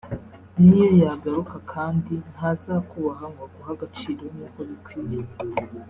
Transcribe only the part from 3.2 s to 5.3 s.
ngo aguhe agaciro nkuko bikwiye